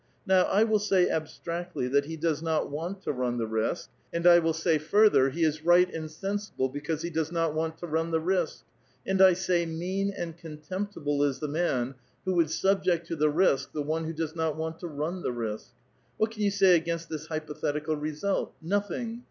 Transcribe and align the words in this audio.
Now 0.25 0.45
I 0.45 0.63
will 0.63 0.79
^y 0.79 1.07
Cibstractly 1.09 1.87
that 1.91 2.05
he 2.05 2.17
does 2.17 2.41
not 2.41 2.71
want 2.71 3.03
to 3.03 3.13
run 3.13 3.37
the 3.37 3.45
risk, 3.45 3.91
and 4.11 4.25
I 4.25 4.37
262 4.39 4.47
A 4.47 4.73
VITAL 4.73 4.79
QUESTION. 4.79 4.97
will 4.97 5.03
Bay 5.03 5.11
farther, 5.11 5.29
he 5.29 5.43
is 5.43 5.63
right 5.63 5.93
and 5.93 6.09
sensible 6.11 6.69
because 6.69 7.01
be 7.03 7.09
does 7.11 7.31
not 7.31 7.51
wuut 7.53 7.77
to 7.77 7.85
run 7.85 8.09
the 8.09 8.19
risk; 8.19 8.63
and 9.05 9.19
1 9.19 9.35
say, 9.35 9.67
mean 9.67 10.11
and 10.17 10.35
contemptible 10.35 11.23
is 11.23 11.37
the 11.37 11.47
man 11.47 11.93
who 12.25 12.33
would 12.33 12.49
subject 12.49 13.05
to 13.09 13.15
the 13.15 13.29
risk 13.29 13.73
the 13.73 13.83
one 13.83 14.05
who 14.05 14.13
does 14.13 14.35
not 14.35 14.55
want 14.57 14.79
to 14.79 14.87
run 14.87 15.21
the 15.21 15.31
risk. 15.31 15.67
What 16.17 16.31
can 16.31 16.41
you 16.41 16.49
say 16.49 16.75
against 16.75 17.07
this 17.09 17.27
hyi>othetical 17.27 18.01
result? 18.01 18.55
Nothing! 18.59 19.19